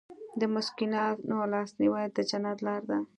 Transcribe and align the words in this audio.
د 0.39 0.41
مسکینانو 0.55 1.37
لاسنیوی 1.51 2.05
د 2.15 2.17
جنت 2.29 2.57
لاره 2.65 2.85
ده. 2.89 2.99